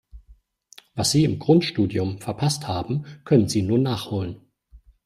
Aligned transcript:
Was 0.95 1.11
Sie 1.11 1.23
im 1.25 1.37
Grundstudium 1.37 2.17
verpasst 2.21 2.67
haben, 2.67 3.05
können 3.23 3.47
Sie 3.47 3.61
nun 3.61 3.83
nachholen. 3.83 4.41